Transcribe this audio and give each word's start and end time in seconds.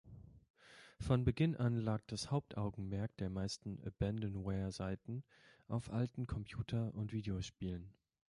Von 0.99 1.25
Beginn 1.25 1.55
an 1.55 1.77
lag 1.79 2.01
das 2.07 2.31
Hauptaugenmerk 2.31 3.15
der 3.17 3.29
meisten 3.29 3.79
Abandonware-Seiten 3.85 5.23
auf 5.67 5.91
alten 5.93 6.25
Computer- 6.25 6.91
und 6.95 7.13
Videospielen. 7.13 7.93